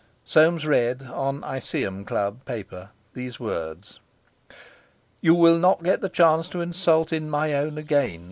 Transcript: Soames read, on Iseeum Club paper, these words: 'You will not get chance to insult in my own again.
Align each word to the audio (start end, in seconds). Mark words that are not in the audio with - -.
Soames 0.25 0.65
read, 0.65 1.03
on 1.03 1.41
Iseeum 1.43 2.07
Club 2.07 2.43
paper, 2.43 2.89
these 3.13 3.39
words: 3.39 3.99
'You 5.19 5.35
will 5.35 5.59
not 5.59 5.83
get 5.83 6.01
chance 6.11 6.49
to 6.49 6.59
insult 6.61 7.13
in 7.13 7.29
my 7.29 7.53
own 7.53 7.77
again. 7.77 8.19